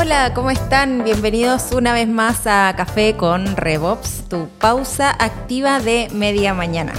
[0.00, 1.02] Hola, ¿cómo están?
[1.02, 6.92] Bienvenidos una vez más a Café con Revops, tu pausa activa de media mañana.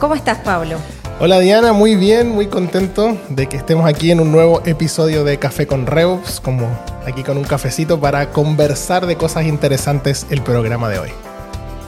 [0.00, 0.78] ¿Cómo estás, Pablo?
[1.20, 5.38] Hola Diana, muy bien, muy contento de que estemos aquí en un nuevo episodio de
[5.38, 6.66] Café con Revops, como
[7.06, 11.10] aquí con un cafecito para conversar de cosas interesantes el programa de hoy.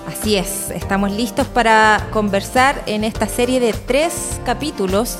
[0.06, 5.16] Así es, estamos listos para conversar en esta serie de tres capítulos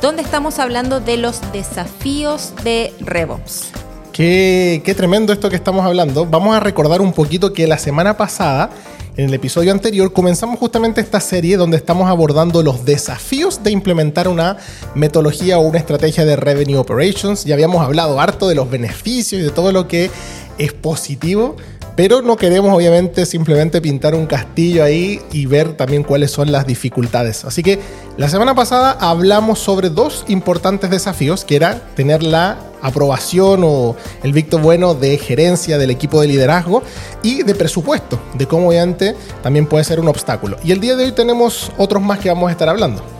[0.00, 3.83] donde estamos hablando de los desafíos de RevOps.
[4.14, 6.24] Qué, tremendo esto que estamos hablando.
[6.24, 8.70] Vamos a recordar un poquito que la semana pasada
[9.16, 14.28] en el episodio anterior comenzamos justamente esta serie donde estamos abordando los desafíos de implementar
[14.28, 14.56] una
[14.94, 17.44] metodología o una estrategia de revenue operations.
[17.44, 20.12] Ya habíamos hablado harto de los beneficios y de todo lo que
[20.58, 21.56] es positivo,
[21.96, 26.66] pero no queremos obviamente simplemente pintar un castillo ahí y ver también cuáles son las
[26.66, 27.44] dificultades.
[27.44, 27.78] Así que
[28.16, 34.32] la semana pasada hablamos sobre dos importantes desafíos, que era tener la aprobación o el
[34.32, 36.82] victo bueno de gerencia del equipo de liderazgo
[37.22, 40.58] y de presupuesto, de cómo obviamente también puede ser un obstáculo.
[40.64, 43.13] Y el día de hoy tenemos otros más que vamos a estar hablando.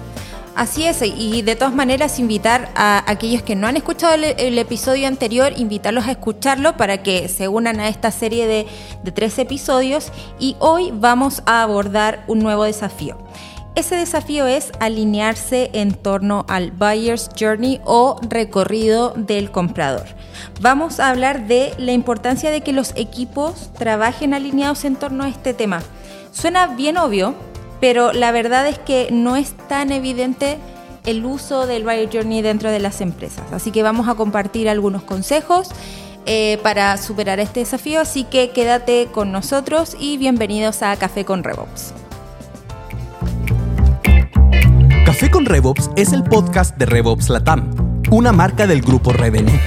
[0.54, 5.08] Así es, y de todas maneras invitar a aquellos que no han escuchado el, episodio
[5.08, 8.66] anterior, invitarlos a escucharlo para que se unan a esta serie de,
[9.02, 13.18] de tres episodios y hoy vamos a abordar un nuevo desafío.
[13.74, 20.04] Ese desafío es alinearse en torno al buyer's journey o recorrido del comprador.
[20.60, 25.28] Vamos a hablar de la importancia de que los equipos trabajen alineados en torno a
[25.28, 25.82] este tema.
[26.30, 27.34] Suena bien obvio,
[27.84, 30.56] pero la verdad es que no es tan evidente
[31.04, 33.44] el uso del Buyer Journey dentro de las empresas.
[33.52, 35.68] Así que vamos a compartir algunos consejos
[36.24, 41.44] eh, para superar este desafío, así que quédate con nosotros y bienvenidos a Café con
[41.44, 41.92] RevOps.
[45.04, 49.60] Café con RevOps es el podcast de RevOps Latam, una marca del grupo Revenue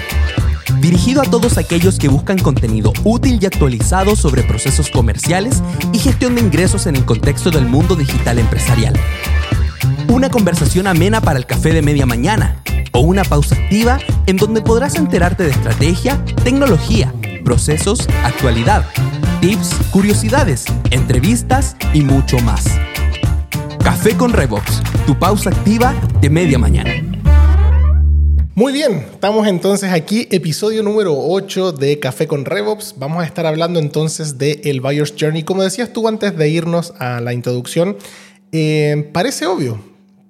[0.88, 5.62] dirigido a todos aquellos que buscan contenido útil y actualizado sobre procesos comerciales
[5.92, 8.94] y gestión de ingresos en el contexto del mundo digital empresarial.
[10.08, 14.62] Una conversación amena para el café de media mañana o una pausa activa en donde
[14.62, 18.86] podrás enterarte de estrategia, tecnología, procesos, actualidad,
[19.42, 22.64] tips, curiosidades, entrevistas y mucho más.
[23.84, 27.07] Café con Revox, tu pausa activa de media mañana.
[28.58, 32.96] Muy bien, estamos entonces aquí, episodio número 8 de Café con RevOps.
[32.98, 35.44] Vamos a estar hablando entonces de el Buyer's Journey.
[35.44, 37.98] Como decías tú antes de irnos a la introducción,
[38.52, 39.80] eh, parece obvio,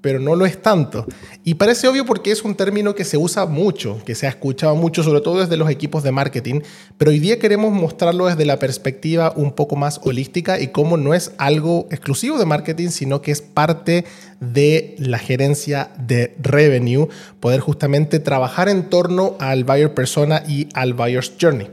[0.02, 1.06] pero no lo es tanto.
[1.44, 4.76] Y parece obvio porque es un término que se usa mucho, que se ha escuchado
[4.76, 6.62] mucho, sobre todo desde los equipos de marketing,
[6.98, 11.14] pero hoy día queremos mostrarlo desde la perspectiva un poco más holística y cómo no
[11.14, 14.06] es algo exclusivo de marketing, sino que es parte
[14.40, 17.08] de la gerencia de revenue,
[17.40, 21.68] poder justamente trabajar en torno al buyer persona y al buyer's journey.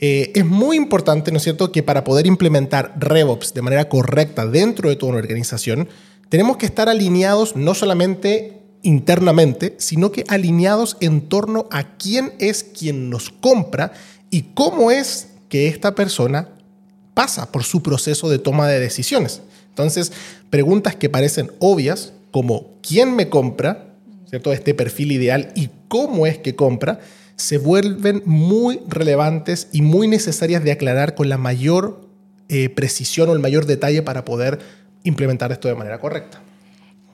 [0.00, 4.46] Eh, es muy importante, ¿no es cierto?, que para poder implementar RevOps de manera correcta
[4.46, 5.88] dentro de toda una organización,
[6.34, 12.64] tenemos que estar alineados no solamente internamente, sino que alineados en torno a quién es
[12.64, 13.92] quien nos compra
[14.30, 16.48] y cómo es que esta persona
[17.14, 19.42] pasa por su proceso de toma de decisiones.
[19.68, 20.10] Entonces,
[20.50, 23.94] preguntas que parecen obvias, como quién me compra,
[24.28, 24.52] ¿cierto?
[24.52, 26.98] Este perfil ideal y cómo es que compra,
[27.36, 32.08] se vuelven muy relevantes y muy necesarias de aclarar con la mayor
[32.48, 36.40] eh, precisión o el mayor detalle para poder implementar esto de manera correcta.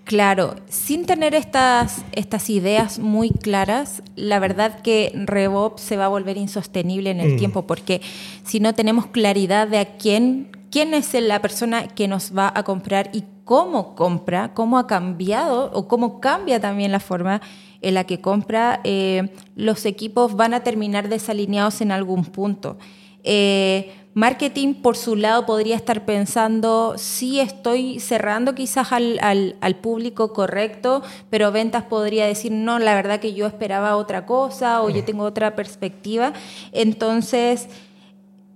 [0.05, 6.09] Claro, sin tener estas, estas ideas muy claras, la verdad que RevOp se va a
[6.09, 7.37] volver insostenible en el mm.
[7.37, 8.01] tiempo, porque
[8.43, 12.65] si no tenemos claridad de a quién, quién es la persona que nos va a
[12.65, 17.41] comprar y cómo compra, cómo ha cambiado o cómo cambia también la forma
[17.83, 22.79] en la que compra, eh, los equipos van a terminar desalineados en algún punto.
[23.23, 30.33] Eh, Marketing, por su lado, podría estar pensando, sí estoy cerrando quizás al, al, público
[30.33, 35.05] correcto, pero ventas podría decir, no, la verdad que yo esperaba otra cosa o yo
[35.05, 36.33] tengo otra perspectiva.
[36.73, 37.69] Entonces,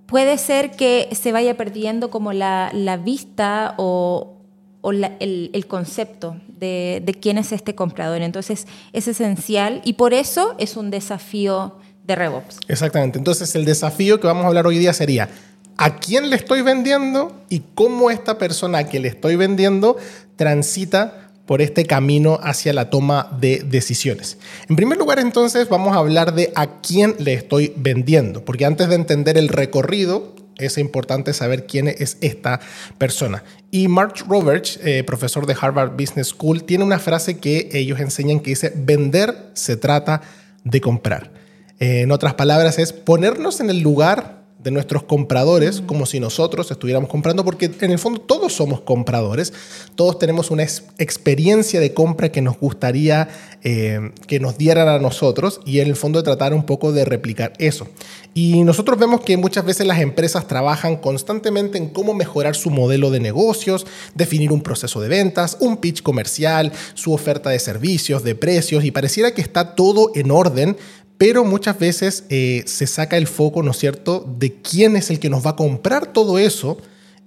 [0.06, 4.38] puede ser que se vaya perdiendo como la, la vista o,
[4.80, 8.22] o el, el, concepto de, de quién es este comprador.
[8.22, 12.58] Entonces, es esencial y por eso es un desafío de RevOps.
[12.68, 13.18] Exactamente.
[13.18, 15.28] Entonces, el desafío que vamos a hablar hoy día sería
[15.76, 19.96] a quién le estoy vendiendo y cómo esta persona que le estoy vendiendo
[20.36, 24.38] transita por este camino hacia la toma de decisiones.
[24.68, 28.88] En primer lugar, entonces, vamos a hablar de a quién le estoy vendiendo, porque antes
[28.88, 32.60] de entender el recorrido, es importante saber quién es esta
[32.96, 33.42] persona.
[33.70, 38.40] Y Mark Roberts, eh, profesor de Harvard Business School, tiene una frase que ellos enseñan
[38.40, 40.22] que dice, vender se trata
[40.62, 41.43] de comprar.
[41.84, 46.70] Eh, en otras palabras, es ponernos en el lugar de nuestros compradores como si nosotros
[46.70, 49.52] estuviéramos comprando, porque en el fondo todos somos compradores,
[49.94, 53.28] todos tenemos una experiencia de compra que nos gustaría
[53.62, 57.52] eh, que nos dieran a nosotros y en el fondo tratar un poco de replicar
[57.58, 57.86] eso.
[58.32, 63.10] Y nosotros vemos que muchas veces las empresas trabajan constantemente en cómo mejorar su modelo
[63.10, 68.34] de negocios, definir un proceso de ventas, un pitch comercial, su oferta de servicios, de
[68.34, 70.78] precios, y pareciera que está todo en orden,
[71.18, 75.20] pero muchas veces eh, se saca el foco, ¿no es cierto?, de quién es el
[75.20, 76.78] que nos va a comprar todo eso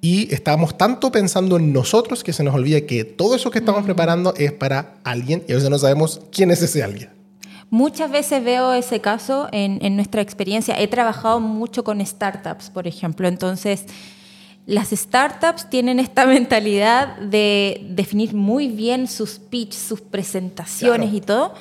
[0.01, 3.83] y estamos tanto pensando en nosotros que se nos olvida que todo eso que estamos
[3.83, 7.09] preparando es para alguien y a veces no sabemos quién es ese alguien.
[7.69, 10.79] Muchas veces veo ese caso en, en nuestra experiencia.
[10.79, 13.27] He trabajado mucho con startups, por ejemplo.
[13.27, 13.83] Entonces,
[14.65, 21.53] las startups tienen esta mentalidad de definir muy bien sus pitch, sus presentaciones y todo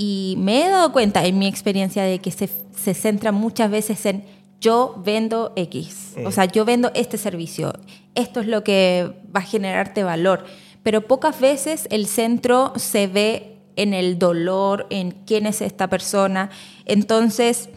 [0.00, 4.06] y me he dado cuenta en mi experiencia de que se, se centra muchas veces
[4.06, 4.24] en
[4.60, 7.72] yo vendo X, o sea, yo vendo este servicio,
[8.14, 10.44] esto es lo que va a generarte valor,
[10.84, 16.50] pero pocas veces el centro se ve en el dolor, en quién es esta persona,
[16.86, 17.68] entonces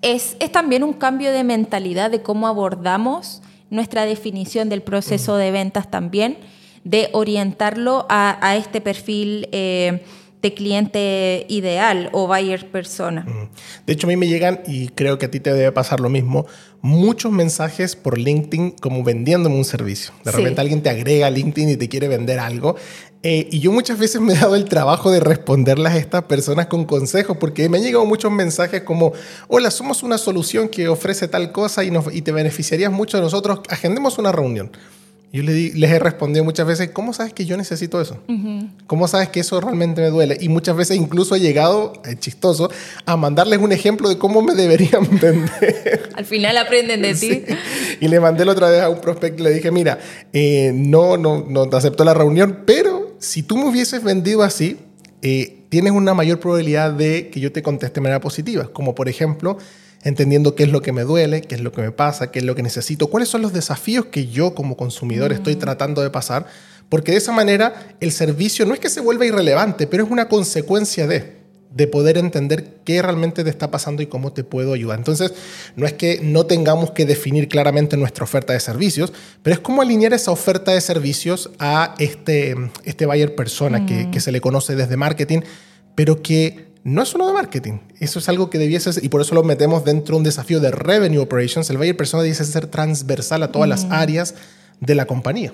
[0.00, 5.50] es, es también un cambio de mentalidad de cómo abordamos nuestra definición del proceso de
[5.50, 6.38] ventas también,
[6.84, 9.48] de orientarlo a, a este perfil.
[9.52, 10.02] Eh,
[10.42, 13.26] de cliente ideal o buyer persona.
[13.86, 16.08] De hecho, a mí me llegan, y creo que a ti te debe pasar lo
[16.08, 16.46] mismo,
[16.80, 20.12] muchos mensajes por LinkedIn como vendiéndome un servicio.
[20.24, 22.76] De repente alguien te agrega a LinkedIn y te quiere vender algo.
[23.22, 26.66] Eh, y yo muchas veces me he dado el trabajo de responderles a estas personas
[26.66, 29.12] con consejos, porque me han llegado muchos mensajes como,
[29.48, 33.24] hola, somos una solución que ofrece tal cosa y, nos, y te beneficiarías mucho de
[33.24, 34.70] nosotros, agendemos una reunión.
[35.32, 38.18] Yo les he respondido muchas veces, ¿cómo sabes que yo necesito eso?
[38.88, 40.36] ¿Cómo sabes que eso realmente me duele?
[40.40, 42.68] Y muchas veces incluso he llegado, es chistoso,
[43.06, 46.10] a mandarles un ejemplo de cómo me deberían vender.
[46.16, 47.44] Al final aprenden de ti.
[48.00, 50.00] Y le mandé la otra vez a un prospecto y le dije, mira,
[50.32, 54.78] eh, no, no, no te acepto la reunión, pero si tú me hubieses vendido así,
[55.22, 58.68] eh, tienes una mayor probabilidad de que yo te conteste de manera positiva.
[58.72, 59.58] Como por ejemplo,
[60.02, 62.44] entendiendo qué es lo que me duele, qué es lo que me pasa, qué es
[62.44, 66.46] lo que necesito, cuáles son los desafíos que yo como consumidor estoy tratando de pasar,
[66.88, 70.28] porque de esa manera el servicio no es que se vuelva irrelevante, pero es una
[70.28, 74.98] consecuencia de de poder entender qué realmente te está pasando y cómo te puedo ayudar.
[74.98, 75.32] Entonces,
[75.76, 79.12] no es que no tengamos que definir claramente nuestra oferta de servicios,
[79.42, 84.20] pero es cómo alinear esa oferta de servicios a este, este buyer persona que, que
[84.20, 85.40] se le conoce desde marketing,
[85.94, 87.78] pero que no es uno de marketing.
[87.98, 90.60] Eso es algo que debiese ser, y por eso lo metemos dentro de un desafío
[90.60, 91.68] de revenue operations.
[91.70, 94.34] El buyer persona dice ser transversal a todas las áreas
[94.80, 95.52] de la compañía.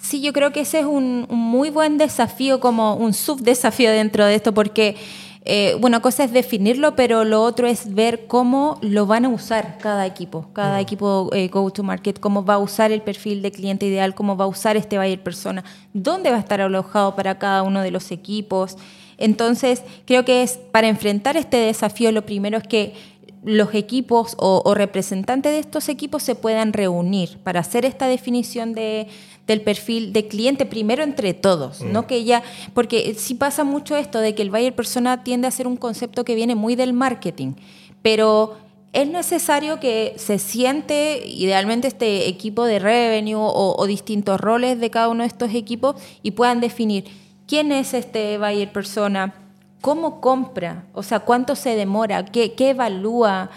[0.00, 4.34] Sí, yo creo que ese es un, muy buen desafío, como un subdesafío dentro de
[4.34, 4.96] esto, porque,
[5.44, 9.76] eh, bueno, cosa es definirlo, pero lo otro es ver cómo lo van a usar
[9.78, 14.14] cada equipo, cada equipo eh, go-to-market, cómo va a usar el perfil de cliente ideal,
[14.14, 17.82] cómo va a usar este buyer persona, dónde va a estar alojado para cada uno
[17.82, 18.78] de los equipos.
[19.20, 22.94] Entonces, creo que es para enfrentar este desafío, lo primero es que
[23.42, 29.06] los equipos o, representantes de estos equipos se puedan reunir para hacer esta definición de,
[29.46, 32.02] del perfil de cliente primero entre todos, ¿no?
[32.02, 32.06] Mm.
[32.06, 32.42] Que ya,
[32.74, 36.24] porque sí pasa mucho esto de que el buyer persona tiende a ser un concepto
[36.24, 37.54] que viene muy del marketing,
[38.02, 38.56] pero
[38.92, 44.90] es necesario que se siente idealmente este equipo de revenue o, o distintos roles de
[44.90, 47.04] cada uno de estos equipos y puedan definir
[47.50, 49.34] quién es este buyer persona,
[49.80, 53.50] cómo compra, o sea, cuánto se demora, qué, evalúa,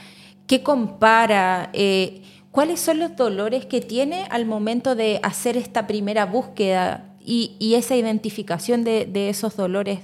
[0.47, 6.25] qué compara, eh, cuáles son los dolores que tiene al momento de hacer esta primera
[6.25, 9.99] búsqueda y, esa identificación de, esos dolores,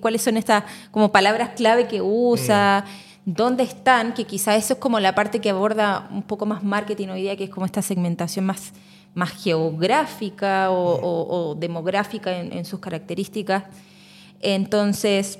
[0.00, 2.84] cuáles son estas como palabras clave que usa.
[2.84, 3.32] Mm.
[3.32, 7.08] dónde están, que quizá eso es como la parte que aborda un poco más marketing
[7.10, 8.72] hoy día, que es como esta segmentación más,
[9.14, 13.64] más geográfica o, demográfica en, sus características.
[14.40, 15.38] Entonces,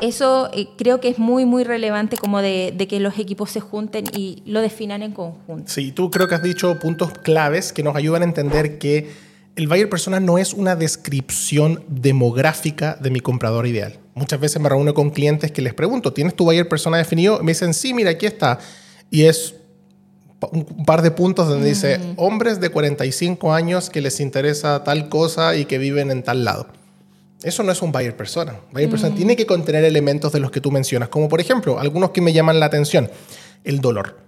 [0.00, 4.04] eso eh, creo que es muy, muy relevante como de, que los equipos se junten
[4.12, 5.70] y lo definan en conjunto.
[5.70, 9.10] Sí, tú creo que has dicho puntos claves que nos ayudan a entender que
[9.56, 13.98] el buyer persona no es una descripción demográfica de mi comprador ideal.
[14.14, 17.42] Muchas veces me reúno con clientes que les pregunto, ¿tienes tu buyer persona definido?
[17.42, 18.58] me dicen, sí, mira, aquí está.
[19.10, 19.54] Y es
[20.52, 22.14] un par de puntos donde dice mm.
[22.16, 26.66] hombres de 45 años que les interesa tal cosa y que viven en tal lado.
[27.42, 28.56] Eso no es un buyer persona.
[28.72, 29.16] Buyer persona mm.
[29.16, 32.32] tiene que contener elementos de los que tú mencionas, como por ejemplo, algunos que me
[32.32, 33.10] llaman la atención,
[33.64, 34.18] el dolor.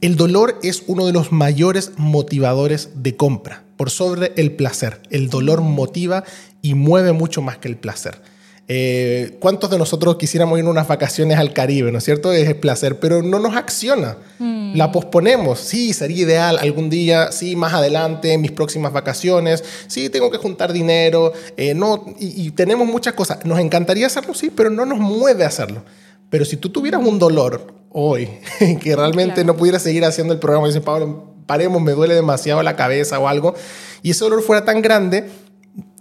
[0.00, 5.00] El dolor es uno de los mayores motivadores de compra, por sobre el placer.
[5.10, 5.64] El dolor mm.
[5.64, 6.24] motiva
[6.60, 8.20] y mueve mucho más que el placer.
[8.68, 12.32] Eh, ¿Cuántos de nosotros quisiéramos ir unas vacaciones al Caribe, ¿no es cierto?
[12.32, 14.16] Es el placer, pero no nos acciona.
[14.38, 14.76] Mm.
[14.76, 15.58] La posponemos.
[15.58, 19.64] Sí, sería ideal algún día, sí, más adelante, mis próximas vacaciones.
[19.88, 21.32] Sí, tengo que juntar dinero.
[21.56, 23.44] Eh, no, y, y, tenemos muchas cosas.
[23.44, 25.84] Nos encantaría hacerlo, sí, pero no nos mueve a hacerlo.
[26.30, 28.28] Pero si tú tuvieras un dolor hoy,
[28.80, 32.76] que realmente no pudieras seguir haciendo el programa, dice Pablo, paremos, me duele demasiado la
[32.76, 33.54] cabeza o algo,
[34.02, 35.28] y ese dolor fuera tan grande,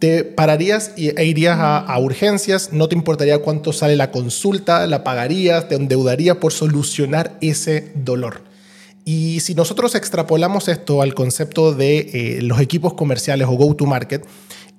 [0.01, 5.67] te pararías e irías a, urgencias, no te importaría cuánto sale la consulta, la pagarías,
[5.67, 8.41] te endeudarías por solucionar ese dolor.
[9.05, 14.25] Y si nosotros extrapolamos esto al concepto de eh, los equipos comerciales o go-to-market,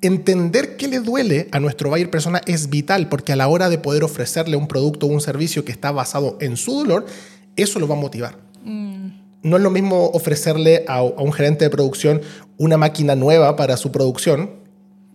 [0.01, 3.79] entender qué le duele a nuestro buyer persona es vital, porque a la hora de
[3.79, 7.07] poder ofrecerle un producto o un servicio que está basado en su dolor,
[7.55, 8.39] eso lo va a motivar.
[8.65, 9.07] Mm.
[9.45, 12.23] No es lo mismo ofrecerle a, a un gerente de producción
[12.59, 14.62] una máquina nueva para su producción,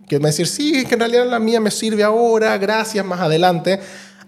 [0.08, 3.80] que me decir, sí, que en realidad la mía me sirve ahora, gracias, más adelante,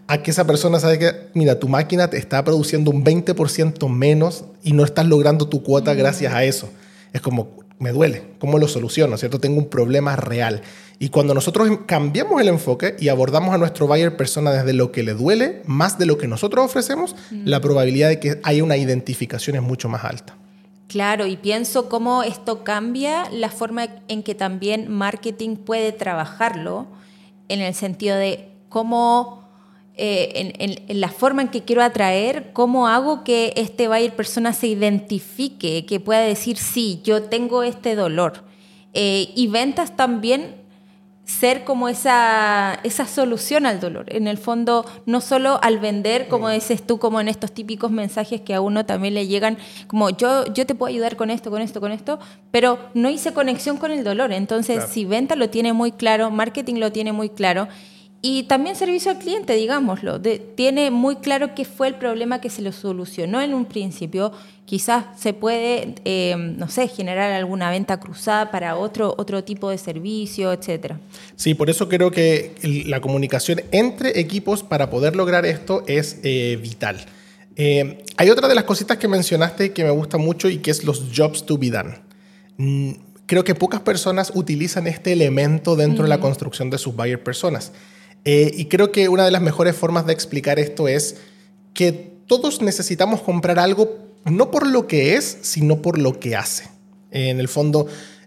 [0.07, 4.45] a que esa persona sabe que, mira, tu máquina te está produciendo un 20% menos
[4.63, 6.69] y no estás logrando tu cuota gracias a eso.
[7.13, 9.17] Es como, me duele, ¿cómo lo soluciono?
[9.17, 9.41] ¿Cierto?
[9.41, 10.63] Tengo un problema real.
[10.99, 15.03] Y cuando nosotros cambiamos el enfoque y abordamos a nuestro buyer persona desde lo que
[15.03, 19.57] le duele, más de lo que nosotros ofrecemos, la probabilidad de que haya una identificación
[19.57, 20.37] es mucho más alta.
[20.91, 26.89] Claro, y pienso cómo esto cambia la forma en que también marketing puede trabajarlo,
[27.49, 29.49] en el sentido de cómo,
[29.95, 30.53] eh,
[30.89, 35.87] en, la forma en que quiero atraer, cómo hago que este buyer persona se identifique,
[35.87, 38.43] que pueda decir, sí, yo tengo este dolor.
[38.93, 40.57] Eh, y ventas también
[41.31, 44.07] ser como esa, esa solución al dolor.
[44.09, 48.41] En el fondo, no solo al vender, como dices tú, como en estos típicos mensajes
[48.41, 49.57] que a uno también le llegan,
[49.87, 52.19] como yo, yo te puedo ayudar con esto, con esto, con esto,
[52.51, 54.33] pero no hice conexión con el dolor.
[54.33, 57.69] Entonces, si venta lo tiene muy claro, marketing lo tiene muy claro,
[58.23, 60.21] y también servicio al cliente, digámoslo,
[60.55, 64.33] tiene muy claro qué fue el problema que se le solucionó en un principio.
[64.67, 69.79] Quizás se puede, eh, no sé, generar alguna venta cruzada para otro, otro tipo de
[69.79, 70.97] servicio, etc.
[71.35, 72.55] Sí, por eso creo que
[72.87, 76.99] la comunicación entre equipos para poder lograr esto es eh, vital.
[77.57, 80.85] Eh, hay otra de las cositas que mencionaste que me gusta mucho y que es
[80.85, 81.95] los jobs to be done.
[82.59, 82.93] Mm,
[83.25, 87.73] creo que pocas personas utilizan este elemento dentro de la construcción de sus buyer personas.
[88.25, 91.17] Eh, y creo que una de las mejores formas de explicar esto es
[91.75, 96.69] que todos necesitamos comprar algo no por lo que es, sino por lo que hace.
[97.11, 97.87] En el fondo,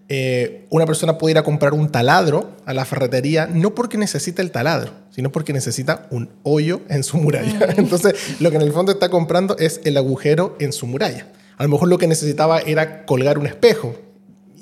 [0.09, 4.41] eh, una persona puede ir a comprar un taladro a la ferretería no porque necesita
[4.41, 7.73] el taladro, sino porque necesita un hoyo en su muralla.
[7.77, 11.27] Entonces, lo que en el fondo está comprando es el agujero en su muralla.
[11.57, 13.95] A lo mejor lo que necesitaba era colgar un espejo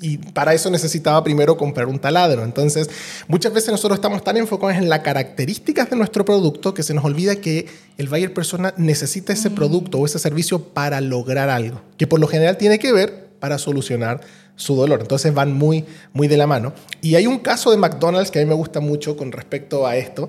[0.02, 2.44] y para eso necesitaba primero comprar un taladro.
[2.44, 2.90] Entonces,
[3.28, 7.04] muchas veces nosotros estamos tan enfocados en las características de nuestro producto que se nos
[7.04, 7.66] olvida que
[7.96, 12.26] el buyer persona necesita ese producto o ese servicio para lograr algo, que por lo
[12.26, 14.20] general tiene que ver para solucionar
[14.56, 15.00] su dolor.
[15.00, 16.72] Entonces van muy, muy de la mano.
[17.00, 19.96] Y hay un caso de McDonald's que a mí me gusta mucho con respecto a
[19.96, 20.28] esto,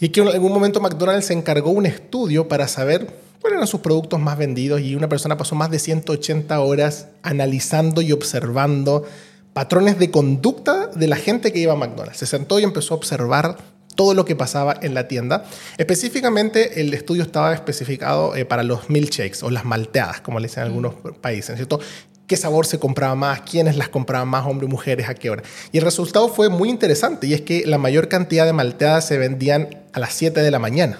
[0.00, 3.66] y es que en algún momento McDonald's se encargó un estudio para saber cuáles eran
[3.66, 9.04] sus productos más vendidos y una persona pasó más de 180 horas analizando y observando
[9.52, 12.18] patrones de conducta de la gente que iba a McDonald's.
[12.18, 13.58] Se sentó y empezó a observar
[13.94, 15.44] todo lo que pasaba en la tienda.
[15.76, 20.62] Específicamente, el estudio estaba especificado eh, para los milkshakes o las malteadas, como le dicen
[20.62, 21.80] en algunos países, ¿cierto?
[22.26, 25.42] qué sabor se compraba más, quiénes las compraban más, hombres, mujeres, a qué hora.
[25.70, 29.18] Y el resultado fue muy interesante y es que la mayor cantidad de malteadas se
[29.18, 30.98] vendían a las 7 de la mañana.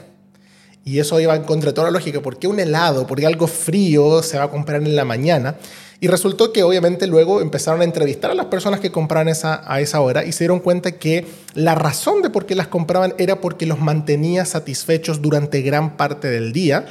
[0.85, 2.21] Y eso iba en contra de toda la lógica.
[2.21, 3.07] ¿Por qué un helado?
[3.07, 5.57] ¿Por qué algo frío se va a comprar en la mañana?
[6.01, 9.81] Y resultó que obviamente luego empezaron a entrevistar a las personas que compraban esa, a
[9.81, 13.41] esa hora y se dieron cuenta que la razón de por qué las compraban era
[13.41, 16.87] porque los mantenía satisfechos durante gran parte del día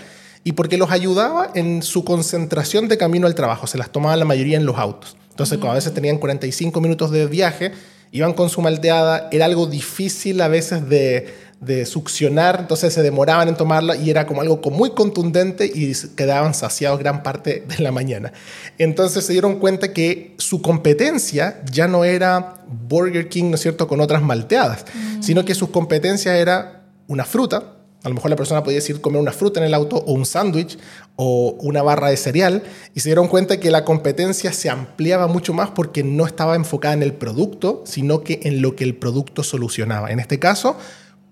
[0.45, 3.67] y porque los ayudaba en su concentración de camino al trabajo.
[3.67, 5.17] Se las tomaban la mayoría en los autos.
[5.29, 7.74] Entonces, cuando a veces tenían 45 minutos de viaje,
[8.13, 13.48] iban con su malteada, era algo difícil a veces de, de succionar, entonces se demoraban
[13.48, 17.91] en tomarla y era como algo muy contundente y quedaban saciados gran parte de la
[17.91, 18.34] mañana.
[18.80, 23.88] Entonces se dieron cuenta que su competencia ya no era Burger King, ¿no es cierto?,
[23.88, 25.22] con otras malteadas, mm.
[25.22, 29.22] sino que su competencia era una fruta, a lo mejor la persona podía decir comer
[29.22, 30.80] una fruta en el auto o un sándwich
[31.18, 32.63] o una barra de cereal
[32.96, 36.96] y se dieron cuenta que la competencia se ampliaba mucho más porque no estaba enfocada
[36.96, 40.10] en el producto, sino que en lo que el producto solucionaba.
[40.10, 40.77] En este caso,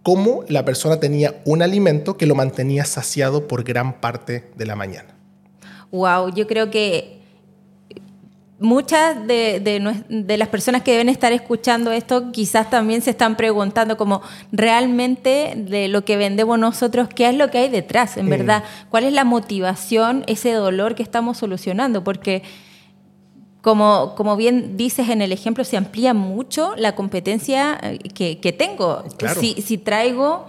[0.10, 4.76] cómo la persona tenía un alimento que lo mantenía saciado por gran parte de la
[4.76, 5.14] mañana.
[5.92, 7.20] Wow, yo creo que
[8.58, 14.24] muchas de, las personas que deben estar escuchando esto quizás también se están preguntando como
[14.52, 18.18] realmente de lo que vendemos nosotros, ¿qué es lo que hay detrás?
[18.18, 22.04] En verdad, ¿cuál es la motivación, ese dolor que estamos solucionando?
[22.04, 22.42] Porque
[23.62, 27.98] como, como bien dices en el ejemplo, se amplía mucho la competencia eh,
[28.40, 29.04] que, tengo.
[29.40, 30.46] Si, si, traigo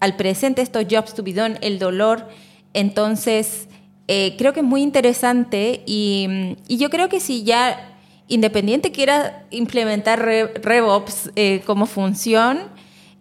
[0.00, 2.28] al presente estos jobs to be done, el dolor,
[2.74, 3.68] entonces
[4.08, 7.88] eh, creo que es muy interesante y, yo creo que si ya
[8.28, 12.60] Independiente quiera implementar RevOps eh, como función,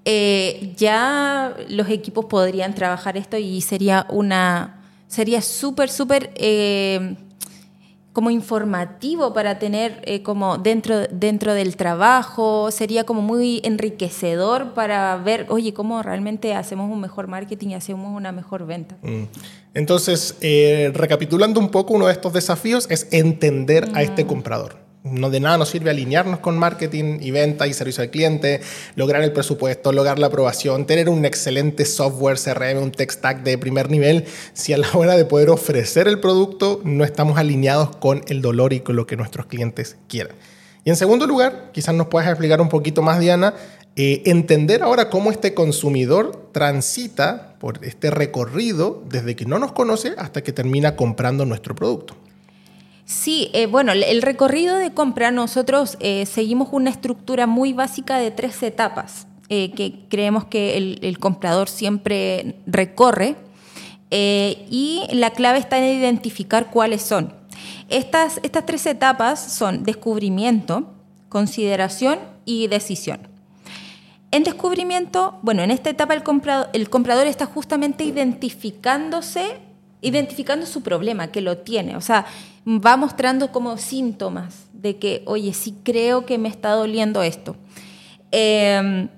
[0.05, 6.31] eh, ya los equipos podrían trabajar esto y sería una sería súper, súper
[8.13, 15.15] como informativo para tener eh, como dentro, dentro del trabajo, sería como muy enriquecedor para
[15.17, 18.97] ver, oye, cómo realmente hacemos un mejor marketing y hacemos una mejor venta.
[19.01, 19.23] Mm.
[19.73, 24.80] Entonces, eh, recapitulando un poco, uno de estos desafíos es entender a este comprador.
[25.03, 28.61] No de nada nos sirve alinearnos con marketing y venta y servicio al cliente,
[28.95, 33.57] lograr el presupuesto, lograr la aprobación, tener un excelente software CRM, un tech stack de
[33.57, 38.21] primer nivel, si a la hora de poder ofrecer el producto no estamos alineados con
[38.27, 40.35] el dolor y con lo que nuestros clientes quieran.
[40.83, 43.55] Y en segundo lugar, quizás nos puedas explicar un poquito más, Diana,
[43.95, 50.13] eh, entender ahora cómo este consumidor transita por este recorrido desde que no nos conoce
[50.17, 52.15] hasta que termina comprando nuestro producto.
[53.11, 58.31] Sí, eh, bueno, el recorrido de compra nosotros eh, seguimos una estructura muy básica de
[58.31, 63.35] tres etapas eh, que creemos que el, comprador siempre recorre
[64.09, 67.33] y la clave está en identificar cuáles son.
[67.89, 70.93] Estas, estas tres etapas son descubrimiento,
[71.27, 73.27] consideración y decisión.
[74.31, 79.59] En descubrimiento, bueno, en esta etapa el comprador, el comprador está justamente identificándose,
[80.01, 81.95] identificando su problema, que lo tiene.
[81.95, 82.25] O sea,
[82.67, 87.55] va mostrando como síntomas de que, oye, sí creo que me está doliendo esto.
[88.31, 89.09] Em,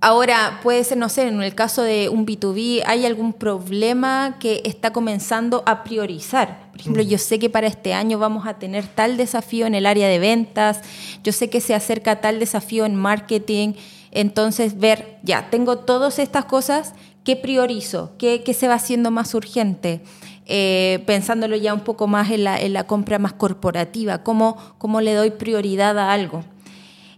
[0.00, 4.62] ahora, puede ser, no sé, en el caso de un B2B, ¿hay algún problema que
[4.64, 6.70] está comenzando a priorizar?
[6.70, 7.06] Por ejemplo, mm.
[7.06, 10.18] yo sé que para este año vamos a tener tal desafío en el área de
[10.18, 10.82] ventas,
[11.24, 13.72] yo sé que se acerca tal desafío en marketing,
[14.12, 16.94] entonces ver, ya, tengo todas estas cosas,
[17.26, 18.12] ¿qué priorizo?
[18.18, 20.00] ¿Qué, qué se va haciendo más urgente?
[20.46, 25.32] Eh, pensándolo ya un poco más en la, compra más corporativa, cómo, cómo, le doy
[25.32, 26.44] prioridad a algo.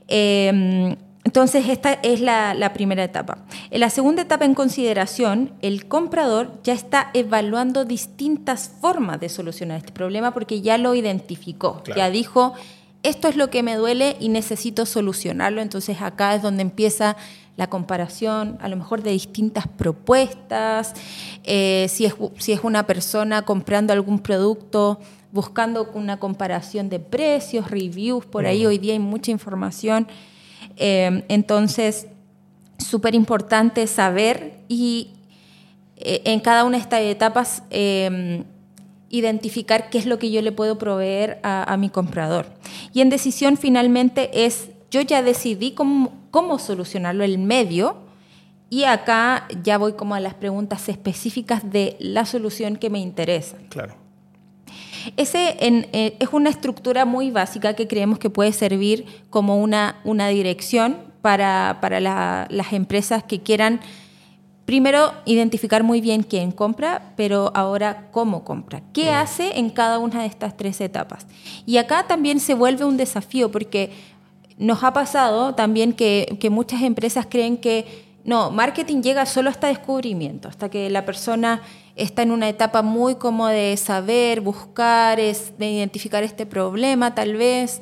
[0.08, 3.44] Em, entonces, esta es la, la, primera etapa.
[3.70, 9.76] En la segunda etapa, en consideración, el comprador ya está evaluando distintas formas de solucionar
[9.76, 12.54] este problema porque ya lo identificó, ya dijo,
[13.02, 15.60] esto es lo que me duele y necesito solucionarlo.
[15.60, 17.16] Entonces, acá es donde empieza
[17.56, 20.94] la comparación a lo mejor de distintas propuestas,
[21.42, 25.00] eh, si, es, si es una persona comprando algún producto,
[25.32, 30.06] buscando una comparación de precios, reviews, por ahí hoy día hay mucha información.
[30.76, 32.06] Eh, entonces,
[32.78, 35.14] súper importante saber y
[35.96, 37.62] eh, en cada una de estas etapas
[39.10, 42.46] identificar qué es lo que yo le puedo proveer a, a mi comprador.
[42.92, 47.96] Y en decisión finalmente es yo ya decidí cómo, cómo solucionarlo, el medio,
[48.70, 53.56] y acá ya voy como a las preguntas específicas de la solución que me interesa.
[53.70, 53.94] Claro.
[55.16, 60.28] Ese eh, es una estructura muy básica que creemos que puede servir como una, una
[60.28, 63.80] dirección para, para las empresas que quieran,
[64.68, 68.82] primero, identificar muy bien quién compra, pero ahora cómo compra.
[68.92, 71.26] ¿Qué hace en cada una de estas tres etapas?
[71.64, 73.92] Y acá también se vuelve un desafío porque
[74.58, 77.86] nos ha pasado también que, muchas empresas creen que
[78.24, 81.62] no, marketing llega solo hasta descubrimiento, hasta que la persona
[81.96, 87.36] está en una etapa muy como de saber, buscar, es, de identificar este problema tal
[87.36, 87.80] vez.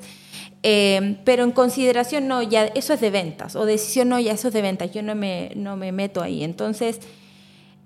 [0.69, 4.49] Eh, pero en consideración no, ya eso es de ventas, o decisión no, ya eso
[4.49, 6.43] es de ventas, yo no me, no me meto ahí.
[6.43, 6.99] Entonces,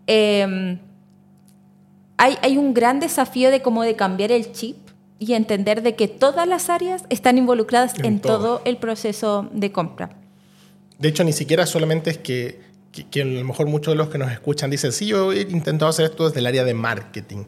[0.06, 0.78] eh,
[2.16, 4.78] hay, hay, un gran desafío de cómo de cambiar el chip
[5.18, 8.62] y entender de que todas las áreas están involucradas en, todo.
[8.64, 10.16] el proceso de compra.
[10.98, 12.62] De hecho, ni siquiera solamente es que,
[13.10, 15.90] que, a lo mejor muchos de los que nos escuchan dicen, sí, yo he intentado
[15.90, 17.44] hacer esto desde el área de marketing.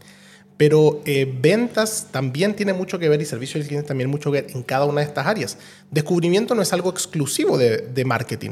[0.57, 4.43] Pero eh, ventas también tiene mucho que ver y servicio al cliente también mucho que
[4.43, 5.59] ver en cada una de estas áreas.
[5.91, 8.51] Descubrimiento no es algo exclusivo de, marketing.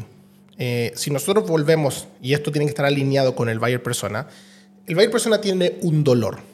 [0.59, 4.27] Eh, si nosotros volvemos, y esto tiene que estar alineado con el buyer persona,
[4.87, 6.51] el buyer persona tiene un dolor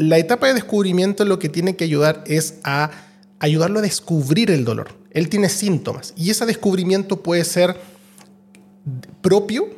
[0.00, 2.90] la etapa de descubrimiento lo que tiene que ayudar es a
[3.38, 4.94] ayudarlo a descubrir el dolor.
[5.10, 7.76] Él tiene síntomas y ese descubrimiento puede ser
[9.20, 9.68] propio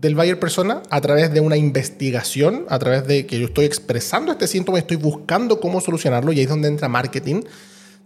[0.00, 4.32] del buyer persona a través de una investigación, a través de que yo estoy expresando
[4.32, 7.42] este síntoma, estoy buscando cómo solucionarlo y ahí es donde entra marketing.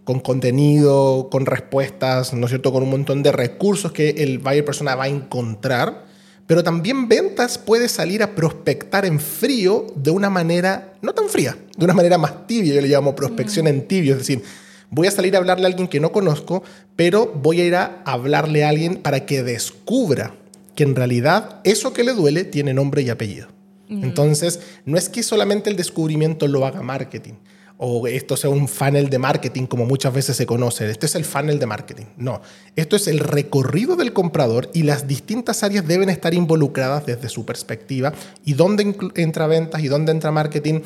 [0.03, 4.63] con contenido, con respuestas, ¿no es cierto?, con un montón de recursos que el buyer
[4.63, 6.05] persona va a encontrar.
[6.45, 11.57] Pero también ventas puede salir a prospectar en frío de una manera no tan fría,
[11.75, 12.75] de una manera más tibia.
[12.75, 14.43] Yo le llamo prospección en tibio, es decir,
[14.91, 16.61] voy a salir a hablarle a alguien que no conozco,
[16.95, 20.35] pero voy a ir a hablarle a alguien para que descubra
[20.75, 23.47] que en realidad eso que le duele tiene nombre y apellido.
[23.87, 27.33] Entonces, no es que solamente el descubrimiento lo haga marketing
[27.77, 30.89] o esto sea un funnel de marketing como muchas veces se conoce.
[30.89, 32.05] Este es el funnel de marketing.
[32.17, 32.41] No,
[32.75, 37.45] esto es el recorrido del comprador y las distintas áreas deben estar involucradas desde su
[37.45, 38.13] perspectiva
[38.45, 40.81] y dónde entra ventas y dónde entra marketing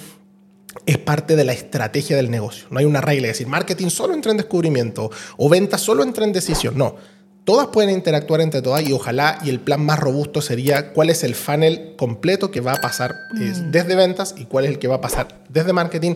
[0.86, 2.68] es parte de la estrategia del negocio.
[2.72, 6.26] No hay una regla de decir marketing solo entra en descubrimiento o ventas solo entra
[6.26, 6.78] en decisión.
[6.78, 6.96] No,
[7.44, 11.24] todas pueden interactuar entre todas y ojalá y el plan más robusto sería cuál es
[11.24, 13.72] el funnel completo que va a pasar mm.
[13.72, 16.16] desde ventas y cuál es el que va a pasar desde marketing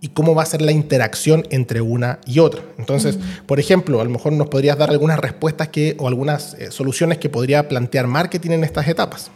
[0.00, 2.62] y cómo va a ser la interacción entre una y otra.
[2.78, 6.70] Entonces, por ejemplo, a lo mejor nos podrías dar algunas respuestas que, o algunas eh,
[6.70, 9.30] soluciones que podría plantear marketing en estas etapas.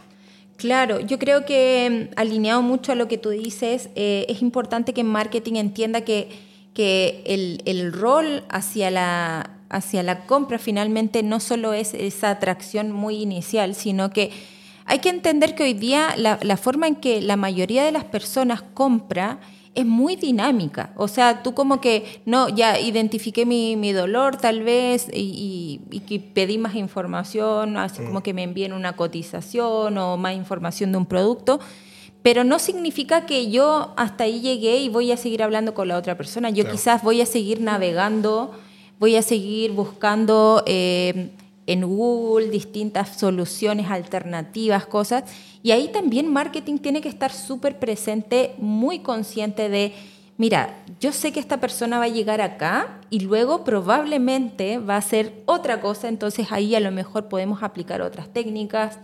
[0.57, 4.93] Claro, yo creo que mm, alineado mucho a lo que tú dices, eh, es importante
[4.93, 6.29] que marketing entienda que,
[6.73, 12.91] que el, el, rol hacia la, hacia la compra finalmente no solo es esa atracción
[12.91, 14.31] muy inicial, sino que
[14.85, 18.03] hay que entender que hoy día la, la forma en que la mayoría de las
[18.03, 19.39] personas compra
[19.75, 20.93] es muy dinámica.
[20.95, 26.19] O sea, tú como que, no, ya identifiqué mi, mi dolor tal vez y, y,
[26.19, 28.23] pedí más información, así como mm.
[28.23, 31.59] que me envíen una cotización o más información de un producto.
[32.23, 35.97] Pero no significa que yo hasta ahí llegué y voy a seguir hablando con la
[35.97, 36.49] otra persona.
[36.49, 38.51] Yo quizás voy a seguir navegando,
[38.99, 41.31] voy a seguir buscando eh,
[41.67, 45.23] en Google distintas soluciones alternativas, cosas.
[45.63, 49.93] Y ahí también marketing tiene que estar súper presente, muy consciente de,
[50.37, 54.99] mira, yo sé que esta persona va a llegar acá y luego probablemente va a
[54.99, 58.99] hacer otra cosa, entonces ahí a lo mejor podemos aplicar otras técnicas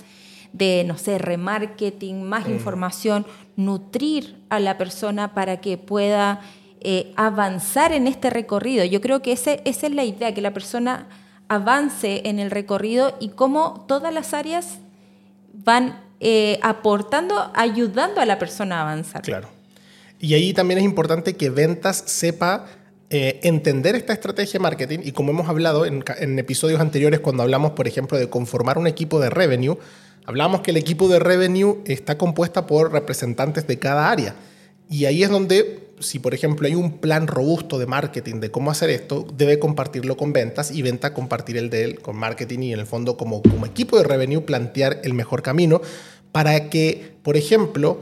[0.53, 2.51] de, no sé, remarketing, más mm.
[2.51, 3.25] información,
[3.55, 6.41] nutrir a la persona para que pueda
[6.83, 8.83] eh, avanzar en este recorrido.
[8.85, 11.07] Yo creo que ese, esa es la idea, que la persona
[11.47, 14.79] avance en el recorrido y cómo todas las áreas
[15.53, 19.21] van eh, aportando, ayudando a la persona a avanzar.
[19.21, 19.49] Claro.
[20.19, 22.65] Y ahí también es importante que ventas sepa
[23.11, 27.43] eh, entender esta estrategia de marketing y como hemos hablado en, en, episodios anteriores cuando
[27.43, 29.77] hablamos, por ejemplo, de conformar un equipo de revenue,
[30.25, 34.35] hablamos que el equipo de revenue está compuesta por representantes de cada área.
[34.89, 38.71] Y ahí es donde si por ejemplo hay un plan robusto de marketing de cómo
[38.71, 42.73] hacer esto, debe compartirlo con ventas y venta compartir el de él con marketing y
[42.73, 45.81] en el fondo como, equipo de revenue plantear el mejor camino
[46.31, 47.99] para que, por ejemplo,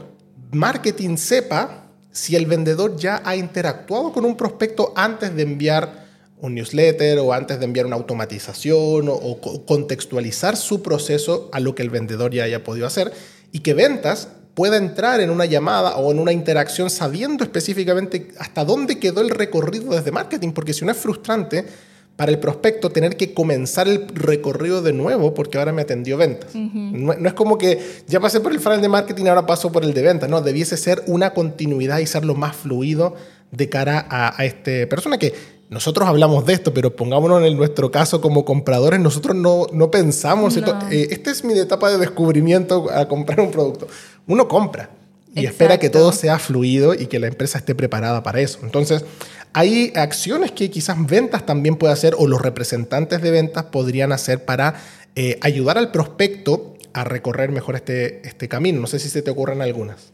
[0.52, 6.06] marketing sepa si el vendedor ya ha interactuado con un prospecto antes de enviar
[6.38, 11.74] un newsletter o antes de enviar una automatización o, o contextualizar su proceso a lo
[11.74, 13.12] que el vendedor ya haya podido hacer
[13.52, 18.64] y que ventas pueda entrar en una llamada o en una interacción sabiendo específicamente hasta
[18.64, 21.64] dónde quedó el recorrido desde marketing, porque si no es frustrante
[22.16, 26.54] para el prospecto tener que comenzar el recorrido de nuevo porque ahora me atendió ventas.
[26.54, 29.94] no, es como que ya pasé por el funnel de marketing, ahora paso por el
[29.94, 33.14] de ventas, no, debiese ser una continuidad y ser lo más fluido
[33.52, 37.90] de cara a, a esta persona que nosotros hablamos de esto, pero pongámonos en nuestro
[37.90, 43.06] caso como compradores, nosotros no, no pensamos, eh, esta es mi etapa de descubrimiento a
[43.06, 43.86] comprar un producto.
[44.26, 44.90] Uno compra
[45.34, 48.58] y espera que todo sea fluido y que la empresa esté preparada para eso.
[48.64, 49.04] Entonces,
[49.52, 54.44] hay acciones que quizás ventas también puede hacer o los representantes de ventas podrían hacer
[54.44, 54.74] para
[55.14, 58.80] eh, ayudar al prospecto a recorrer mejor este, este camino.
[58.80, 60.10] No sé si se te ocurren algunas.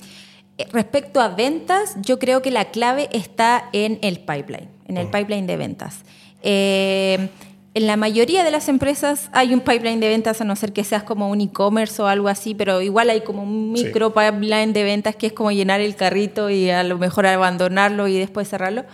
[0.58, 5.08] Eh, respecto a ventas, yo creo que la clave está en el pipeline, en el
[5.08, 6.04] pipeline de ventas.
[6.42, 7.28] Eh,
[7.76, 10.82] en la mayoría de las empresas hay un pipeline de ventas, a no ser que
[10.82, 14.82] seas como un e-commerce o algo así, pero igual hay como un micro pipeline de
[14.82, 18.86] ventas que es como llenar el carrito y a lo mejor abandonarlo y después cerrarlo.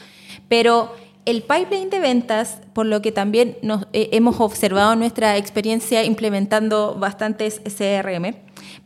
[0.49, 0.93] Pero
[1.27, 6.97] el pipeline de ventas, por lo que también nos, eh, hemos observado nuestra experiencia implementando
[6.99, 8.35] bastantes CRM,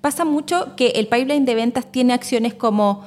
[0.02, 3.06] pasa mucho que el pipeline de ventas tiene acciones como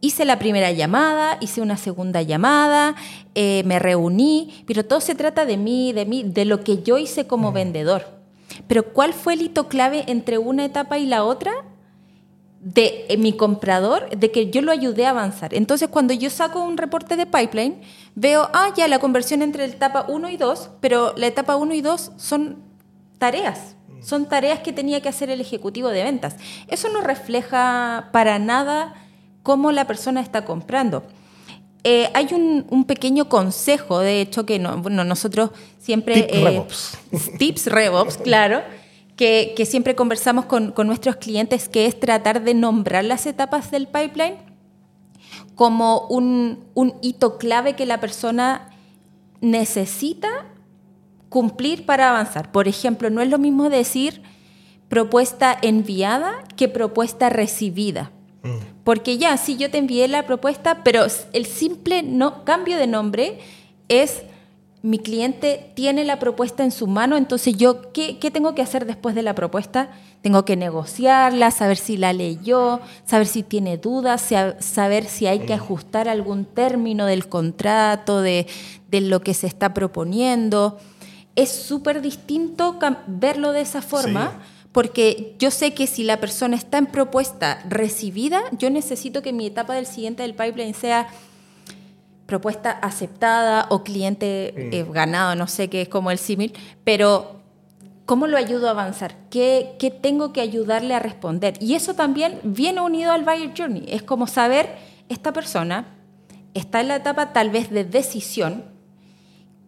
[0.00, 2.94] hice la primera llamada, hice una segunda llamada,
[3.34, 6.98] eh, me reuní, pero todo se trata de mí, de mí, de lo que yo
[6.98, 8.18] hice como vendedor.
[8.66, 11.52] Pero ¿cuál fue el hito clave entre una etapa y la otra?
[12.60, 15.54] de eh, mi comprador, de que yo lo ayudé a avanzar.
[15.54, 17.80] Entonces, cuando yo saco un reporte de pipeline,
[18.14, 21.74] veo, ah, ya la conversión entre la etapa 1 y 2, pero la etapa 1
[21.74, 22.56] y 2 son
[23.18, 26.36] tareas, son tareas que tenía que hacer el ejecutivo de ventas.
[26.68, 28.94] Eso no refleja para nada
[29.48, 31.04] cómo la persona está comprando.
[31.82, 36.16] eh, hay un, pequeño consejo, de hecho, que no, bueno, nosotros siempre...
[36.16, 36.98] Tips eh, RevOps.
[37.38, 38.60] Tips RevOps, claro.
[39.16, 44.36] Que, siempre conversamos con, nuestros clientes, que es tratar de nombrar las etapas del pipeline
[45.54, 48.68] como un, un hito clave que la persona
[49.40, 50.28] necesita
[51.30, 52.52] cumplir para avanzar.
[52.52, 54.20] Por ejemplo, no es lo mismo decir
[54.90, 58.12] propuesta enviada que propuesta recibida.
[58.42, 58.58] Mm.
[58.84, 63.38] Porque ya, sí, yo te envié la propuesta, pero el simple no, cambio de nombre
[63.88, 64.22] es
[64.82, 69.14] mi cliente tiene la propuesta en su mano, entonces yo, ¿qué, tengo que hacer después
[69.14, 69.90] de la propuesta?
[70.22, 75.56] Tengo que negociarla, saber si la leyó, saber si tiene dudas, saber si hay que
[75.56, 75.60] mm.
[75.60, 78.46] ajustar algún término del contrato, de,
[78.88, 80.78] de lo que se está proponiendo.
[81.34, 84.40] Es súper distinto verlo de esa forma
[84.72, 89.46] porque yo sé que si la persona está en propuesta recibida, yo necesito que mi
[89.46, 91.08] etapa del siguiente del pipeline sea
[92.26, 96.52] propuesta aceptada o cliente eh, ganado, no sé qué es como el símil,
[96.84, 97.40] pero
[98.04, 99.16] ¿cómo lo ayudo a avanzar?
[99.30, 101.54] ¿Qué, ¿Qué, tengo que ayudarle a responder?
[101.58, 103.86] Y eso también viene unido al buyer journey.
[103.88, 104.76] Es como saber,
[105.08, 105.86] esta persona
[106.52, 108.64] está en la etapa tal vez de decisión,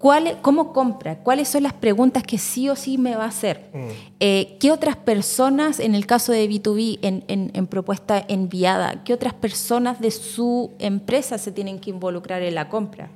[0.00, 1.18] ¿Cómo compra?
[1.18, 3.68] ¿Cuáles son las preguntas que sí o sí me va a hacer?
[3.74, 3.78] Mm.
[4.20, 10.00] Eh, ¿Qué otras personas, en el caso de B2B, en, propuesta enviada, qué otras personas
[10.00, 13.10] de su empresa se tienen que involucrar en la compra?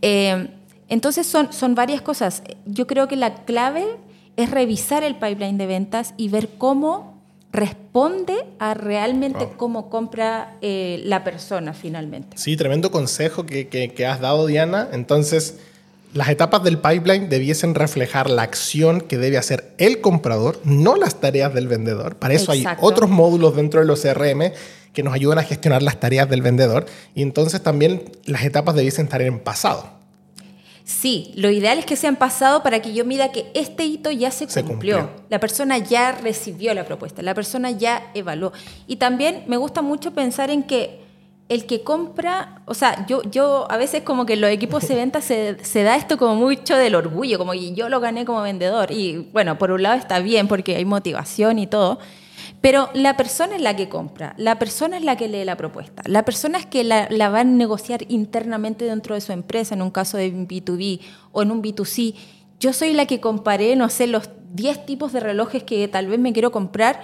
[0.00, 0.48] Eh,
[0.88, 2.42] entonces son, son varias cosas.
[2.64, 3.84] Yo creo que la clave
[4.36, 7.14] es revisar el pipeline de ventas y ver cómo
[7.52, 12.38] responde a realmente cómo compra eh, la persona finalmente.
[12.38, 14.88] Sí, tremendo consejo que, que has dado, Diana.
[14.92, 15.58] Entonces,
[16.16, 21.20] las etapas del pipeline debiesen reflejar la acción que debe hacer el comprador, no las
[21.20, 22.16] tareas del vendedor.
[22.16, 24.52] Para eso hay otros módulos dentro de los CRM
[24.94, 29.04] que nos ayudan a gestionar las tareas del vendedor y entonces también las etapas debiesen
[29.04, 29.94] estar en pasado.
[30.84, 34.30] Sí, lo ideal es que sean pasado para que yo mida que este hito ya
[34.30, 35.10] se cumplió.
[35.28, 38.52] La persona ya recibió la propuesta, la persona ya evaluó.
[38.86, 41.05] Y también me gusta mucho pensar en que
[41.48, 45.20] el que compra, o sea, yo, yo a veces como que los equipos de venta
[45.20, 45.54] se,
[45.84, 48.90] da esto como mucho del orgullo, como yo lo gané como vendedor.
[48.90, 52.00] Y bueno, por un lado está bien porque hay motivación y todo,
[52.60, 56.02] pero la persona es la que compra, la persona es la que lee la propuesta,
[56.06, 59.82] la persona es que la, la va a negociar internamente dentro de su empresa, en
[59.82, 62.14] un caso de B2B o en un B2C.
[62.58, 66.18] Yo soy la que comparé, no sé, los 10 tipos de relojes que tal vez
[66.18, 67.00] me quiero comprar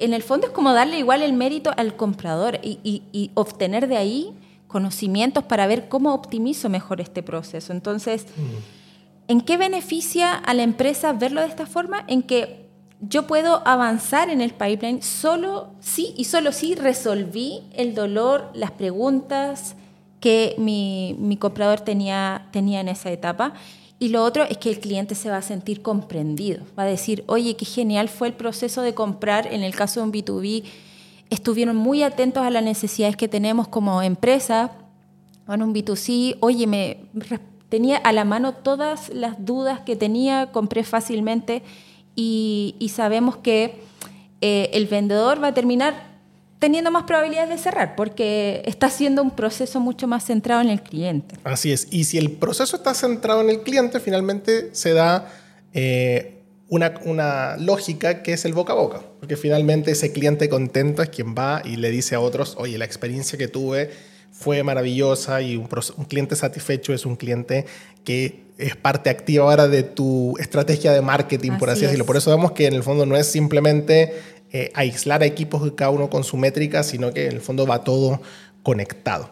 [0.00, 4.34] en el fondo es como darle igual el mérito al comprador y, obtener de ahí
[4.66, 7.72] conocimientos para ver cómo optimizo mejor este proceso.
[7.72, 9.28] Entonces, mm.
[9.28, 12.04] ¿en qué beneficia a la empresa verlo de esta forma?
[12.06, 12.68] En que
[13.00, 18.70] yo puedo avanzar en el pipeline solo sí y solo si resolví el dolor, las
[18.70, 19.76] preguntas
[20.20, 23.54] que mi, mi comprador tenía, tenía en esa etapa
[24.02, 26.64] y lo otro es que el cliente se va a sentir comprendido.
[26.76, 29.52] Va a decir, oye, qué genial fue el proceso de comprar.
[29.52, 30.64] En el caso de un B2B,
[31.28, 34.72] estuvieron muy atentos a las necesidades que tenemos como empresa.
[35.46, 36.96] En un B2C, oye, me
[37.68, 41.62] tenía a la mano todas las dudas que tenía, compré fácilmente
[42.16, 43.82] y, sabemos que
[44.40, 46.09] eh, el vendedor va a terminar
[46.60, 50.82] teniendo más probabilidades de cerrar, porque está haciendo un proceso mucho más centrado en el
[50.82, 51.34] cliente.
[51.42, 51.88] Así es.
[51.90, 55.26] Y si el proceso está centrado en el cliente, finalmente se da
[55.72, 61.02] eh, una, una, lógica que es el boca a boca, porque finalmente ese cliente contento
[61.02, 63.90] es quien va y le dice a otros, oye, la experiencia que tuve
[64.30, 67.64] fue maravillosa y un, un cliente satisfecho es un cliente
[68.04, 72.04] que es parte activa ahora de tu estrategia de marketing, por así, decirlo.
[72.04, 74.14] Por eso vemos que en el fondo no es simplemente
[74.52, 77.84] eh, aislar a equipos cada uno con su métrica, sino que en el fondo va
[77.84, 78.20] todo
[78.62, 79.30] conectado.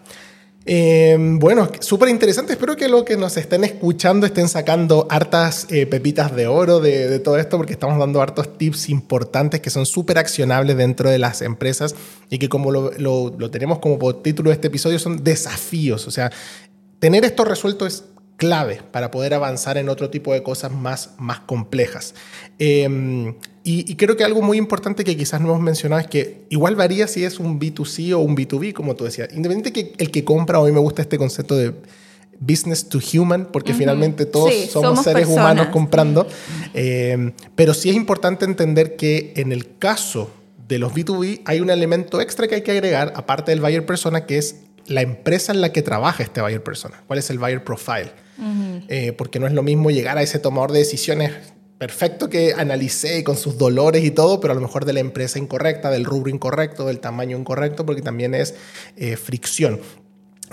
[0.71, 2.53] Eh, bueno, súper interesante.
[2.53, 7.19] Espero que lo que nos estén escuchando estén sacando hartas eh, pepitas de oro de,
[7.21, 11.41] todo esto, porque estamos dando hartos tips importantes que son súper accionables dentro de las
[11.41, 11.95] empresas
[12.29, 16.07] y que como lo tenemos como título de este episodio son desafíos.
[16.07, 16.31] O sea,
[16.99, 18.05] tener esto resuelto es
[18.39, 22.15] clave para poder avanzar en otro tipo de cosas más, más complejas.
[22.59, 26.75] Em, y, creo que algo muy importante que quizás no hemos mencionado es que igual
[26.75, 29.29] varía si es un B2C o un B2B, como tú decías.
[29.35, 31.75] Independiente que el que compra, hoy me gusta este concepto de
[32.41, 36.27] business to human, porque finalmente todos somos, seres humanos comprando.
[36.73, 40.31] Em, pero sí es importante entender que en el caso
[40.67, 44.25] de los B2B hay un elemento extra que hay que agregar, aparte del buyer persona,
[44.25, 47.03] que es la empresa en la que trabaja este buyer persona.
[47.07, 48.13] ¿Cuál es el buyer profile?
[48.89, 51.33] Eh, porque no es lo mismo llegar a ese tomador de decisiones
[51.79, 55.39] perfecto que analicé con sus dolores y todo, pero a lo mejor de la empresa
[55.39, 58.55] incorrecta, del rubro incorrecto, del tamaño incorrecto, porque también es
[58.97, 59.81] eh, fricción.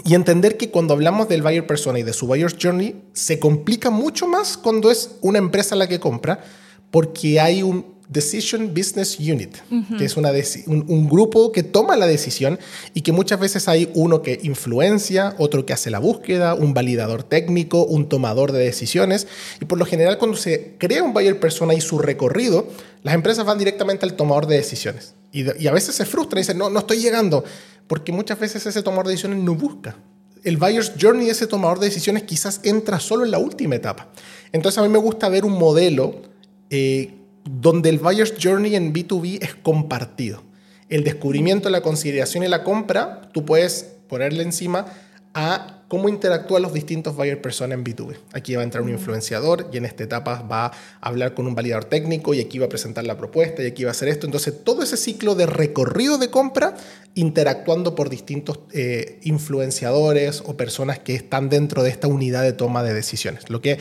[0.03, 3.89] y entender que cuando hablamos del buyer persona y de su buyer's journey, se complica
[3.89, 6.43] mucho más cuando es una empresa la que compra,
[6.91, 9.57] porque hay un Decision Business Unit,
[9.97, 10.31] que es una
[10.67, 12.59] un, grupo que toma la decisión
[12.93, 17.23] y que muchas veces hay uno que influencia, otro que hace la búsqueda, un validador
[17.23, 19.27] técnico, un tomador de decisiones.
[19.59, 22.67] Y por lo general cuando se crea un buyer persona y su recorrido,
[23.03, 25.15] las empresas van directamente al tomador de decisiones.
[25.31, 27.43] Y, y a veces se frustran y dicen, no, no estoy llegando
[27.87, 29.95] porque muchas veces ese tomador de decisiones no busca.
[30.43, 34.09] El buyer's journey, ese tomador de decisiones, quizás entra solo en la última etapa.
[34.51, 36.21] Entonces a mí me gusta ver un modelo
[36.69, 40.43] eh, donde el buyer's journey en B2B es compartido.
[40.89, 44.85] El descubrimiento, la consideración y la compra, tú puedes ponerle encima
[45.33, 48.15] a cómo interactúan los distintos buyer personas en B2B.
[48.33, 51.53] Aquí va a entrar un influenciador y en esta etapa va a hablar con un
[51.53, 54.25] validador técnico y aquí va a presentar la propuesta y aquí va a hacer esto.
[54.25, 56.75] Entonces, todo ese ciclo de recorrido de compra
[57.13, 62.81] interactuando por distintos eh, influenciadores o personas que están dentro de esta unidad de toma
[62.83, 63.49] de decisiones.
[63.49, 63.77] Lo que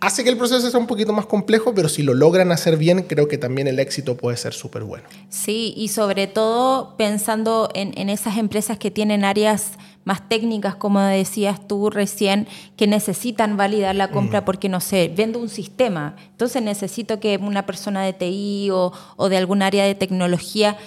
[0.00, 3.02] hace que el proceso sea un poquito más complejo, pero si lo logran hacer bien,
[3.02, 5.04] creo que también el éxito puede ser súper bueno.
[5.28, 9.72] Sí, y sobre todo pensando en, esas empresas que tienen áreas
[10.04, 14.44] más técnicas, como decías tú recién, que necesitan validar la compra mm.
[14.44, 19.28] porque, no sé, vendo un sistema, entonces necesito que una persona de TI o, o
[19.28, 20.78] de algún área de tecnología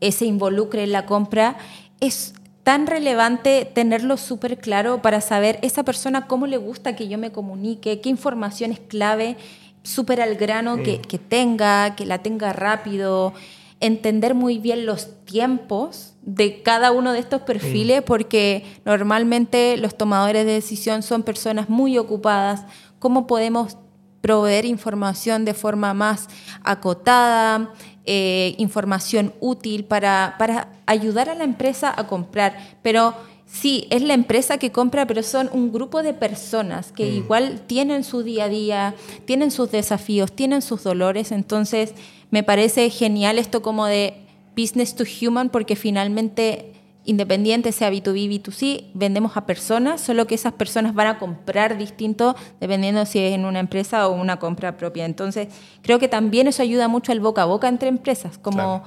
[0.00, 1.56] eh, se involucre en la compra.
[2.00, 2.34] Es,
[2.68, 7.32] tan relevante tenerlo súper claro para saber esa persona cómo le gusta que yo me
[7.32, 9.38] comunique, qué información es clave,
[9.82, 13.32] súper al grano que, que, tenga, que la tenga rápido,
[13.80, 20.44] entender muy bien los tiempos de cada uno de estos perfiles, porque normalmente los tomadores
[20.44, 22.66] de decisión son personas muy ocupadas,
[22.98, 23.78] cómo podemos
[24.20, 26.28] proveer información de forma más
[26.64, 27.72] acotada,
[28.10, 32.56] eh, información útil para, para ayudar a la empresa a comprar.
[32.80, 37.14] Pero sí, es la empresa que compra, pero son un grupo de personas que mm.
[37.14, 38.94] igual tienen su día a día,
[39.26, 41.32] tienen sus desafíos, tienen sus dolores.
[41.32, 41.92] Entonces,
[42.30, 44.14] me parece genial esto como de
[44.56, 46.72] business to human, porque finalmente
[47.08, 52.36] independiente sea B2B, B2C, vendemos a personas, solo que esas personas van a comprar distinto
[52.60, 55.06] dependiendo si es en una empresa o una compra propia.
[55.06, 55.48] Entonces,
[55.80, 58.82] creo que también eso ayuda mucho al boca a boca entre empresas, como,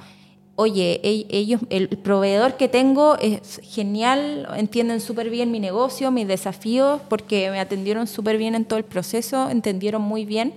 [0.54, 7.00] oye, ellos, el proveedor que tengo es genial, entienden súper bien mi negocio, mis desafíos,
[7.08, 10.54] porque me atendieron súper bien en todo el proceso, entendieron muy bien.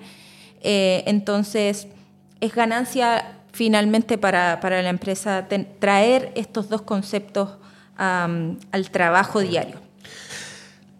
[0.61, 1.87] Eh, entonces,
[2.41, 5.47] es ganancia finalmente para, la empresa
[5.79, 7.49] traer estos dos conceptos
[7.97, 9.79] al trabajo diario.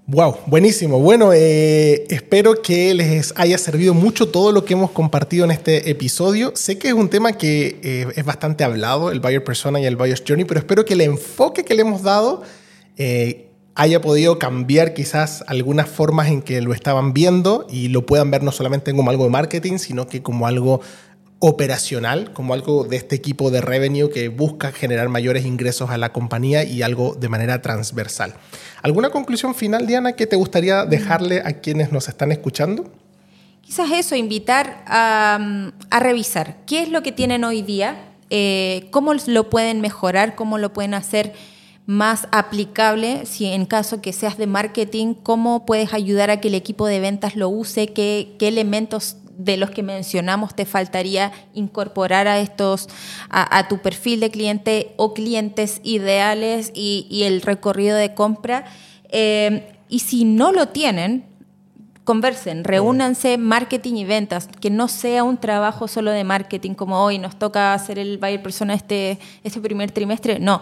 [0.07, 0.99] Wow, buenísimo.
[0.99, 5.89] Bueno, eh, espero que les haya servido mucho todo lo que hemos compartido en este
[5.89, 6.53] episodio.
[6.55, 9.95] Sé que es un tema que eh, es bastante hablado, el buyer persona y el
[9.95, 12.43] buyer's journey, pero espero que el enfoque que le hemos dado
[12.97, 18.29] eh, haya podido cambiar quizás algunas formas en que lo estaban viendo y lo puedan
[18.29, 20.81] ver no solamente como algo de marketing, sino que como algo
[21.39, 26.13] operacional, como algo de este equipo de revenue que busca generar mayores ingresos a la
[26.13, 28.35] compañía y algo de manera transversal.
[28.81, 32.89] ¿Alguna conclusión final, Diana, que te gustaría dejarle a quienes nos están escuchando?
[33.61, 39.49] Quizás eso, invitar a, revisar qué es lo que tienen hoy día, eh, cómo lo
[39.49, 41.33] pueden mejorar, cómo lo pueden hacer
[41.87, 46.55] más aplicable, si en caso que seas de marketing, cómo puedes ayudar a que el
[46.55, 52.27] equipo de ventas lo use, qué, qué elementos de los que mencionamos te faltaría incorporar
[52.27, 52.87] a estos,
[53.29, 58.65] a, tu perfil de cliente o clientes ideales y, el recorrido de compra.
[59.09, 61.25] Eh, y si no lo tienen,
[62.05, 67.17] conversen, reúnanse marketing y ventas, que no sea un trabajo solo de marketing como hoy
[67.17, 70.39] nos toca hacer el buyer persona este, este primer trimestre.
[70.39, 70.61] No,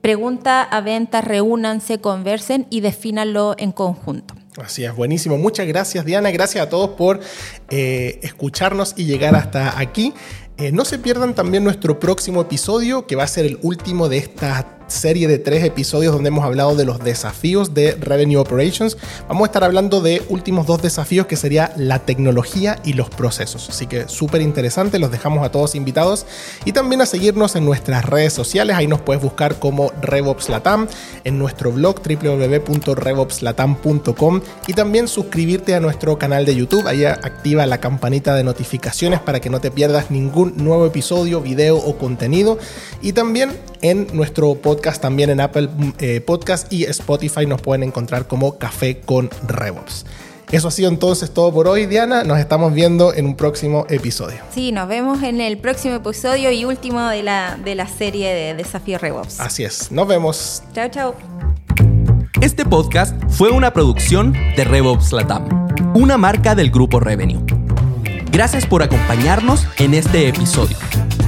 [0.00, 4.34] pregunta a ventas, reúnanse, conversen y defínanlo en conjunto.
[4.62, 5.36] Así es, buenísimo.
[5.36, 7.20] Muchas gracias Diana, gracias a todos por
[7.70, 10.14] eh, escucharnos y llegar hasta aquí.
[10.56, 14.18] Eh, no se pierdan también nuestro próximo episodio, que va a ser el último de
[14.18, 18.96] esta serie de tres episodios donde hemos hablado de los desafíos de Revenue Operations.
[19.28, 23.68] Vamos a estar hablando de últimos dos desafíos que sería la tecnología y los procesos.
[23.68, 26.24] Así que súper interesante, los dejamos a todos invitados
[26.64, 28.76] y también a seguirnos en nuestras redes sociales.
[28.76, 30.86] Ahí nos puedes buscar como RevOps Latam,
[31.24, 36.86] en nuestro blog www.revopslatam.com y también suscribirte a nuestro canal de YouTube.
[36.86, 41.76] Ahí activa la campanita de notificaciones para que no te pierdas ningún nuevo episodio, video
[41.76, 42.58] o contenido.
[43.02, 43.50] Y también
[43.84, 45.68] en nuestro podcast, también en Apple
[45.98, 50.06] eh, Podcast y Spotify nos pueden encontrar como Café con RevOps.
[50.50, 52.24] Eso ha sido entonces todo por hoy, Diana.
[52.24, 54.38] Nos estamos viendo en un próximo episodio.
[54.54, 58.54] Sí, nos vemos en el próximo episodio y último de la, de la serie de
[58.54, 59.38] Desafío RevOps.
[59.40, 59.92] Así es.
[59.92, 60.62] Nos vemos.
[60.72, 61.14] Chao, chao.
[62.40, 67.44] Este podcast fue una producción de RevOps Latam, una marca del grupo Revenue.
[68.32, 70.78] Gracias por acompañarnos en este episodio.